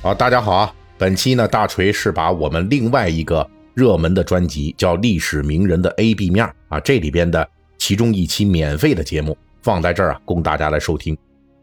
[0.00, 0.72] 好，大家好啊！
[0.96, 7.46] 本期呢，大锤是把我们另外一个热门的专辑叫《历史名人的 A B 面》啊，这里边的
[7.78, 11.16] 其中一期免费的节目放在这儿啊，供大家来收听。《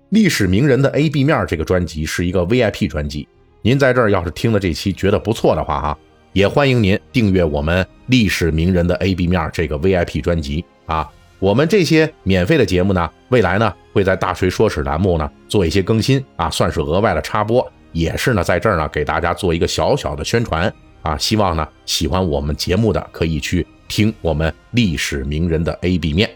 [0.10, 3.25] 历史名人的 A B 面》这个专辑是一个 VIP 专辑，
[3.61, 5.97] 您在这儿要是听了这期觉得不错的话哈，
[6.33, 11.09] 也欢迎您订阅我们《历史名人的 A B 面》这个 VIP 专辑啊。
[11.39, 17.65] 我们这些免费的节目呢，未来呢会在大锤说史栏目呢做一些更新啊，算是额外的插播。
[17.96, 21.17] 也是呢，在这儿呢，给大家做一个小小的宣传啊！
[21.17, 26.30] 希望呢，喜欢我们节目的可以去听我们历史名人的 A B 面。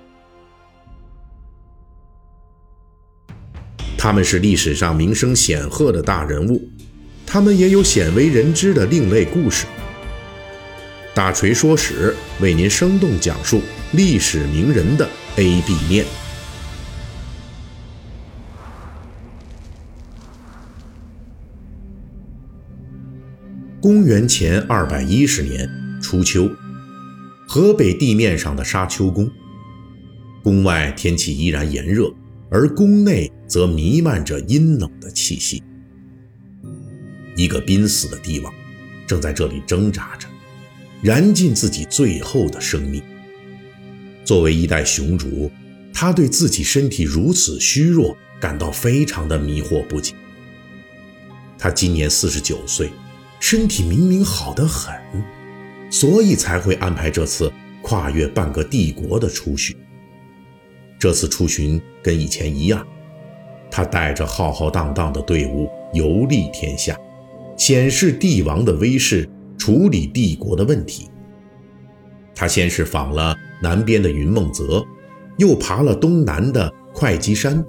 [3.98, 6.66] 他们是历史上名声显赫的大人物，
[7.28, 9.66] 他们也有鲜为人知的另类故事。
[11.14, 16.06] 大锤说史为您生动讲述历史名人的 A B 面。
[23.82, 25.70] 公元前二百一十年
[26.02, 26.52] 初秋，
[27.48, 29.32] 河北地面上的沙丘宫，
[30.44, 32.14] 宫外天气依然炎热，
[32.52, 35.64] 而宫内则弥漫着阴冷的气息。
[37.38, 38.54] 一个濒死的帝王
[39.08, 40.28] 正在这里挣扎着，
[41.02, 43.02] 燃尽自己最后的生命。
[44.26, 45.50] 作为一代雄主，
[45.94, 50.14] 他对自己身体如此虚弱感到非常的迷惑不解。
[51.58, 52.92] 他今年四十九岁。
[53.40, 54.94] 身体明明好得很，
[55.90, 59.76] 所以才会安排这次跨越半个帝国的出巡。
[61.00, 62.86] 这次出巡跟以前一样，
[63.72, 66.98] 他带着浩浩荡荡的队伍游历天下，
[67.58, 71.10] 显示帝王的威势，处理帝国的问题。
[72.36, 74.86] 他先是访了南边的云梦泽，
[75.38, 77.66] 又爬了东南的会稽山，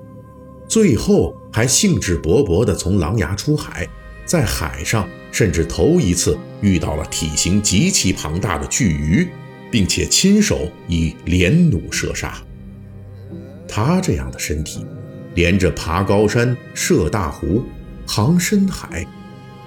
[0.68, 3.88] 最后还兴致勃勃地从琅琊出海。
[4.26, 9.28] 在海上，甚至头一次遇到了体型极其庞大的巨鱼，
[9.70, 12.36] 并且亲手以连弩射杀。
[13.68, 14.84] 他这样的身体，
[15.34, 17.62] 连着爬高山、涉大湖、
[18.06, 19.06] 航深海，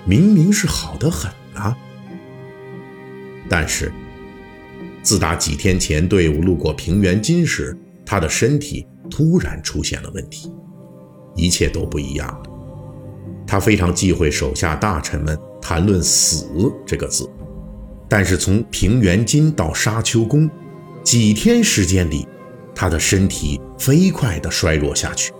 [0.05, 1.77] 明明是好得很啊！
[3.47, 3.91] 但是，
[5.01, 10.51] 自打几天前队伍路过平原津时，他的身体突然出现了问题，
[11.35, 12.49] 一切都不一样了。
[13.47, 16.45] 他非常忌讳手下大臣们谈论“死”
[16.85, 17.25] 这个字，
[18.09, 20.49] 但是从平原津到沙丘宫，
[21.05, 22.27] 几天时间里，
[22.75, 25.31] 他的身体飞快地衰弱下去，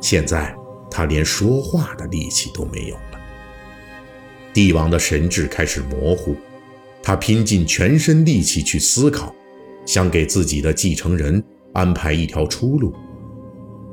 [0.00, 0.56] 现在
[0.90, 3.20] 他连说话的力气都没有了。
[4.54, 6.34] 帝王的神智开始模糊，
[7.02, 9.34] 他拼尽全身力气去思考，
[9.84, 12.94] 想给自己的继承人安排一条出路，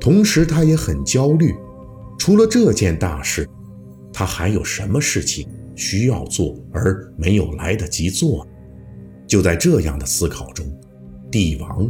[0.00, 1.54] 同时他也很焦虑。
[2.18, 3.46] 除了这件大事，
[4.10, 8.44] 他还有什么事情需要做而没有来得及做？
[9.28, 10.66] 就在这样的思考中，
[11.30, 11.88] 帝王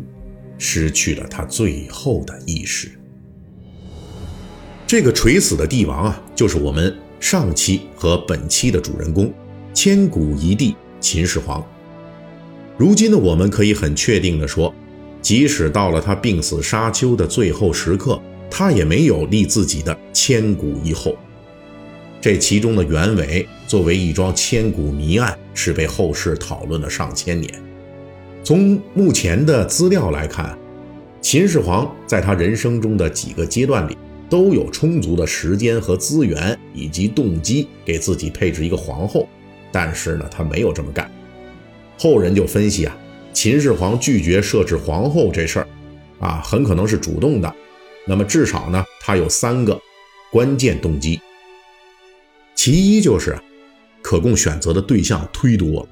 [0.59, 2.91] 失去了他最后的意识。
[4.87, 9.33] 这个垂死的帝王啊，就是我们上期和本期的主人公——
[9.73, 11.65] 千古一帝秦始皇。
[12.77, 14.75] 如今的我们可以很确定地说，
[15.23, 18.21] 即使到了他病死沙丘的最后时刻。
[18.49, 21.17] 他也没有立自己的千古一后，
[22.27, 27.49] 这其中的原委作为一桩千古谜案，是被后世讨论了上千年。
[28.43, 30.59] 从目前的资料来看，
[31.21, 33.97] 秦始皇在他人生中的几个阶段里，
[34.29, 39.29] 都有充足的时间和资源以及动机给自己配置一个皇后，
[39.71, 41.09] 但是呢，他没有这么干。
[41.97, 42.99] 后人就分析啊，
[43.33, 45.69] 秦始皇拒绝设置皇后这事儿，
[46.19, 47.55] 啊，很可能是主动的。
[48.05, 49.81] 那么至少呢，他有三个
[50.33, 51.21] 关键动机。
[52.67, 53.39] 其一就是
[54.03, 55.89] 可供选择的对象忒多了。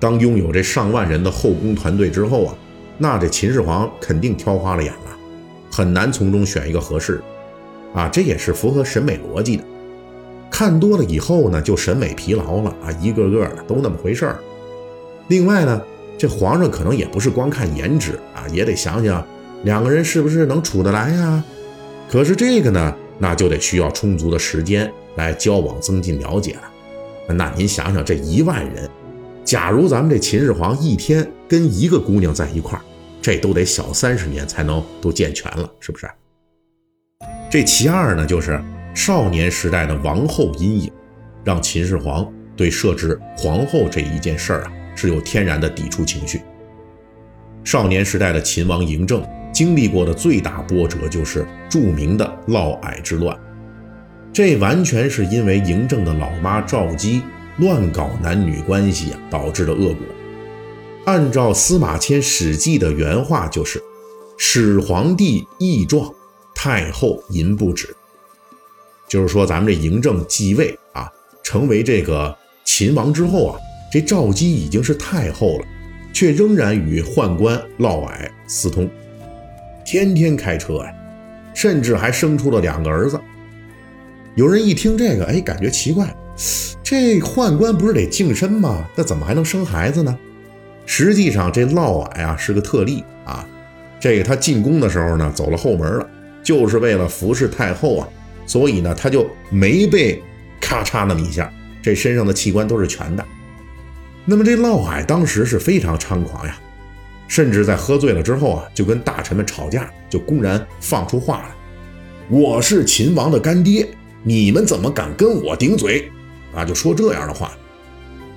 [0.00, 2.54] 当拥有这上万人的后宫团队之后啊，
[2.96, 5.18] 那这秦始皇肯定挑花了眼了，
[5.70, 7.20] 很难从中选一个合适。
[7.92, 9.64] 啊，这也是符合审美逻辑的。
[10.50, 14.38] 看多了以后呢，就审美疲劳了啊，一个个的都那么回事儿。
[15.26, 15.82] 另外呢，
[16.16, 19.22] 这皇上可能也不是光看颜值啊，也得想想。
[19.64, 21.44] 两个人是不是能处得来呀？
[22.10, 27.34] 可是这个呢，那就得需要充足的时间来交往、增进了解了。
[27.34, 28.88] 那您想想，这一万人，
[29.44, 32.82] 假如咱们这秦始皇一天跟一个姑娘在一块儿，
[33.20, 36.08] 这都得小三十年才能都健全了，是不是？
[37.50, 38.58] 这其二呢，就是
[38.94, 40.90] 少年时代的王后阴影，
[41.44, 42.26] 让秦始皇
[42.56, 46.40] 对设置皇后这一件事儿啊，是有天然的抵触情绪。
[47.64, 49.22] 少年时代的秦王嬴政。
[49.50, 53.36] 经历过的最大波折就是著名的嫪毐之乱。
[54.32, 57.22] 这完全是因为嬴政的老妈赵姬
[57.56, 59.96] 乱搞男女关系啊，导致的恶果。
[61.06, 63.82] 按照司马迁《史记》的原话，就是
[64.38, 66.12] “始皇帝义壮，
[66.54, 67.94] 太后淫不止”。
[69.08, 71.10] 就是说，咱们这嬴政继位啊，
[71.42, 73.58] 成为这个秦王之后啊，
[73.90, 75.64] 这赵姬已经是太后了，
[76.12, 78.88] 却仍然与宦官嫪毐私通，
[79.84, 80.92] 天天开车呀，
[81.54, 83.18] 甚至还生出了两个儿子。
[84.38, 86.14] 有人一听这个，哎，感觉奇怪，
[86.80, 88.88] 这宦官不是得净身吗？
[88.94, 90.16] 那怎么还能生孩子呢？
[90.86, 93.44] 实际上，这嫪毐啊是个特例啊，
[93.98, 96.08] 这个他进宫的时候呢，走了后门了，
[96.40, 98.08] 就是为了服侍太后啊。
[98.46, 100.22] 所以呢，他就没被
[100.60, 101.52] 咔嚓那么一下，
[101.82, 103.24] 这身上的器官都是全的。
[104.24, 106.56] 那么这嫪毐当时是非常猖狂呀，
[107.26, 111.50] 甚至在喝醉了之后啊，就跟大臣们吵架，就公然放出话来
[112.30, 113.84] ：“我是秦王的干爹，
[114.22, 116.10] 你们怎么敢跟我顶嘴？”
[116.54, 117.52] 啊，就说这样的话。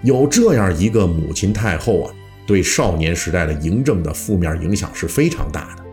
[0.03, 2.13] 有这样一个母亲太后啊，
[2.45, 5.83] 对少年时代的嬴政的负面影响是非常大的。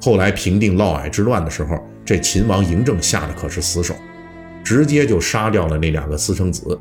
[0.00, 3.94] 后来平定嫪毐之乱的时候，这秦王嬴政下的可是死手，
[4.62, 6.78] 直接就杀掉了那两个私生子，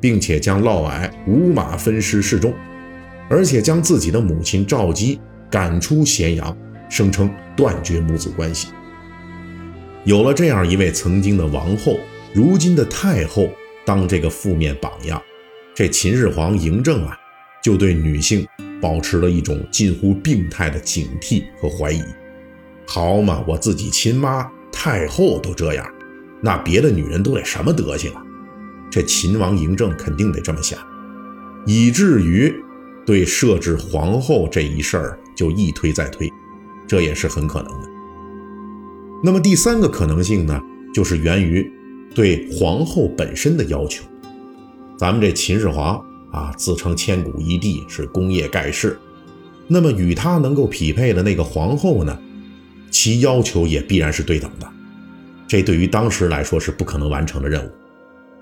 [0.00, 2.54] 并且将嫪毐五马分尸示众，
[3.28, 5.20] 而且将自己的母亲赵姬
[5.50, 6.56] 赶出咸阳，
[6.88, 8.68] 声称断绝母子关系。
[10.04, 11.98] 有了这样一位曾经的王后，
[12.34, 13.48] 如今的太后
[13.84, 15.22] 当这个负面榜样，
[15.74, 17.16] 这秦始皇嬴政啊，
[17.62, 18.44] 就对女性
[18.80, 22.02] 保持了一种近乎病态的警惕和怀疑。
[22.84, 25.88] 好嘛，我自己亲妈太后都这样，
[26.40, 28.20] 那别的女人都得什么德行啊？
[28.90, 30.78] 这秦王嬴政肯定得这么想，
[31.64, 32.52] 以至于
[33.06, 36.28] 对设置皇后这一事儿就一推再推，
[36.88, 37.91] 这也是很可能的。
[39.24, 40.60] 那么第三个可能性呢，
[40.92, 41.70] 就是源于
[42.12, 44.04] 对皇后本身的要求。
[44.98, 48.98] 咱们这秦始皇啊，自称千古一帝，是功业盖世，
[49.68, 52.18] 那么与他能够匹配的那个皇后呢？
[52.90, 54.68] 其要求也必然是对等的，
[55.46, 57.70] 这对于当时来说是不可能完成的任务。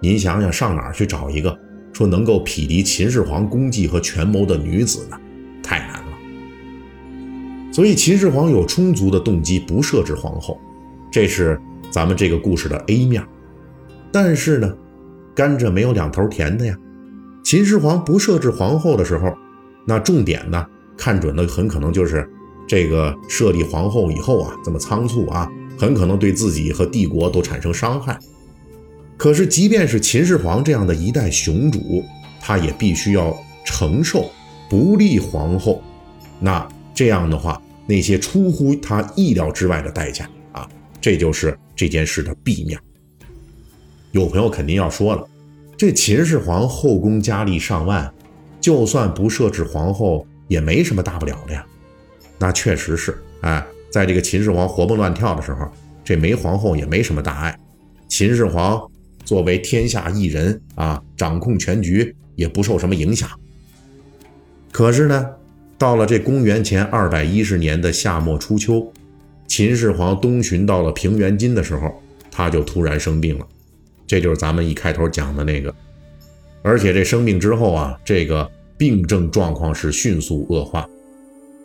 [0.01, 1.57] 您想想，上哪儿去找一个
[1.93, 5.17] 说能够匹敌秦始皇功绩和权谋的女子呢？
[5.63, 6.07] 太难了。
[7.73, 10.61] 所以秦始皇有充足的动机不设置皇后，
[11.11, 11.61] 这是
[11.91, 13.23] 咱们这个故事的 A 面。
[14.13, 14.77] 但是呢，
[15.35, 16.77] 甘蔗没有两头甜的呀。
[17.45, 19.33] 秦始皇不设置皇后的时候，
[19.87, 20.67] 那重点呢，
[20.97, 22.29] 看准的很可能就是。
[22.69, 28.17] 这个设立皇后以后啊，这么仓促啊，很可能对自己和帝国都产生伤害。
[29.17, 32.05] 可是，即便是秦始皇这样的一代雄主，
[32.41, 34.31] 他也必须要承受
[34.69, 35.83] 不立皇后。
[36.39, 36.65] 那
[36.95, 40.31] 这样的话，那些出乎他意料之外的代价，
[41.01, 42.79] 这就是这件事的弊面。
[44.13, 45.27] 有朋友肯定要说了，
[45.77, 48.13] 这秦始皇后宫佳丽上万，
[48.61, 51.65] 就算不设置皇后，也没什么大不了的呀。
[52.39, 55.71] 那确实是，哎，在这个秦始皇活蹦乱跳的时候，
[56.05, 57.59] 这没皇后也没什么大碍。
[58.09, 58.81] 秦始皇
[59.25, 63.29] 作为天下一人啊，掌控全局，也不受什么影响。
[64.73, 65.27] 可是呢，
[65.79, 68.93] 到了这公元前二百一十年的夏末初秋，
[69.51, 72.01] 秦始皇东巡到了平原津的时候，
[72.31, 73.45] 他就突然生病了。
[74.07, 75.75] 这就是咱们一开头讲的那个。
[76.63, 80.89] 而且这生病之后啊，这个病症状况是迅速恶化。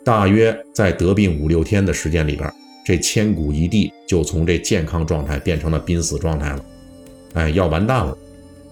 [0.02, 2.52] 大约在得病五六天的时间里边，
[2.84, 6.64] 这千古一帝就从这健康状态变成了濒死状态了，
[7.34, 8.18] 哎，要完蛋了。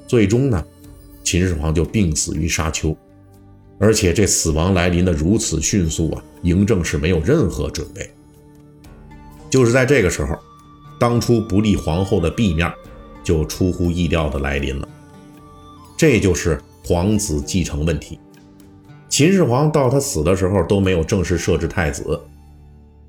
[0.08, 0.66] 最终呢，
[1.22, 2.96] 秦始皇就病死于沙丘，
[3.78, 8.10] 而且这死亡来临的如此迅速啊，嬴政是没有任何准备。
[9.54, 10.36] 就是在这个时候，
[10.98, 12.68] 当初不立皇后的弊面
[13.22, 14.88] 就出乎意料的来临了，
[15.96, 18.18] 这就是皇子继承问题。
[19.08, 22.20] 秦始皇到他死的时候都没有正式设置太子，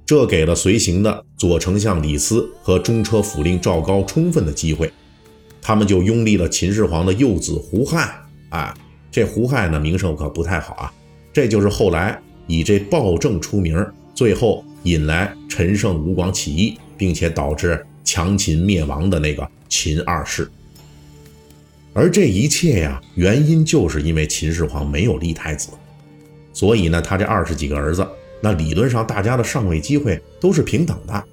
[0.05, 4.93] 这给了随行的左丞相李斯和中车府令赵高充分的机会，
[5.63, 8.23] 他们就拥立了秦始皇的幼子胡亥。
[8.49, 8.71] 哎，
[9.11, 10.93] 这胡亥呢名声可不太好啊，
[11.33, 13.83] 这就是后来以这暴政出名，
[14.13, 20.49] 最后引来陈胜吴广起义，并且导致强秦灭亡的那个秦二世。
[21.93, 25.69] 而这一切呀，原因就是因为秦始皇没有立太子。
[26.53, 28.07] 所以呢，他这二十几个儿子，
[28.41, 31.23] 那理论上大家的上位机会都是平等的。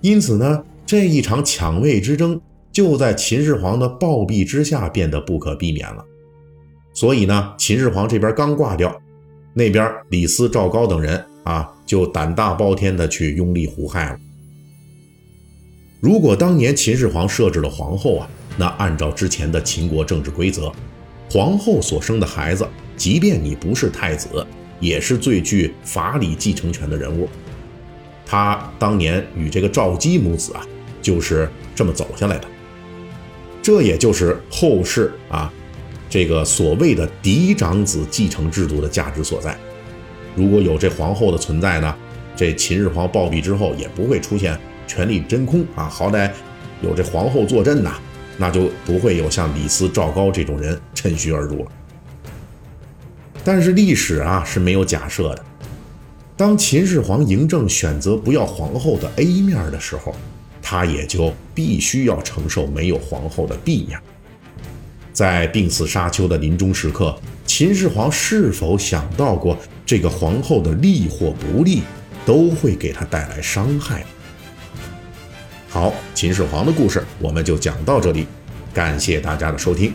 [0.00, 2.40] 因此呢，这一场抢位之争
[2.70, 6.04] 就在秦始皇的暴毙之下变得不可避免了。
[6.94, 8.94] 所以呢，秦始皇这边刚挂掉，
[9.52, 14.18] 那边李斯、赵高等人啊，就胆大包天的去拥立胡亥了。
[16.00, 20.72] 如果当年秦始皇设置了皇后啊，那按照之前的秦国政治规则，
[21.30, 24.46] 皇后所生的孩子，即便你不是太子，
[24.80, 27.28] 也是最具法理继承权的人物。
[28.26, 30.66] 他当年与这个赵姬母子啊，
[31.00, 32.48] 就是这么走下来的。
[33.62, 35.52] 这也就是后世啊，
[36.10, 39.56] 这个所谓的嫡长子继承制度的价值所在。
[40.34, 41.94] 如果有这皇后的存在呢，
[42.34, 45.88] 这秦始皇暴毙之后也不会出现权力真空啊。
[45.88, 46.30] 好歹
[46.80, 47.94] 有这皇后坐镇呐，
[48.38, 51.70] 那就不会有像李斯、赵高这种人趁虚而入了。
[53.44, 55.44] 但是历史啊是没有假设的。
[56.36, 60.14] 当秦始皇嬴政选择不要皇后的 A 面的时候，
[60.62, 64.00] 他也就必须要承受没有皇后的 B 面。
[65.12, 71.82] 在病死沙丘的临终时刻，秦始皇是否想到过这个皇后的利或不利，
[72.24, 74.04] 都会给他带来伤害？
[75.68, 78.26] 好，秦始皇的故事我们就讲到这里，
[78.72, 79.92] 感谢大家的收听。